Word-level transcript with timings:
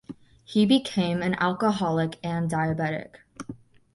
He 0.43 0.65
became 0.65 1.21
an 1.21 1.35
alcoholic 1.35 2.17
and 2.23 2.49
diabetic. 2.49 3.17